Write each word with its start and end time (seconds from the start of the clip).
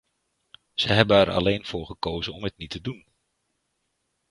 Ze 0.73 0.93
hebben 0.93 1.17
er 1.17 1.31
alleen 1.31 1.65
voor 1.65 1.85
gekozen 1.85 2.33
om 2.33 2.43
het 2.43 2.57
niet 2.57 2.69
te 2.69 2.81
doen. 2.81 3.05